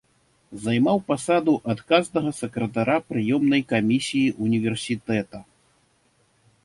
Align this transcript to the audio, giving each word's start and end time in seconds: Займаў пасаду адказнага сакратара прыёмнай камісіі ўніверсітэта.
Займаў 0.61 0.97
пасаду 1.09 1.53
адказнага 1.73 2.31
сакратара 2.39 2.97
прыёмнай 3.11 3.61
камісіі 3.75 4.35
ўніверсітэта. 4.47 5.37